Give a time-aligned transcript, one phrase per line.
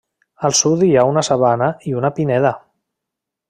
[0.47, 2.55] Al sud hi ha una sabana i una pineda.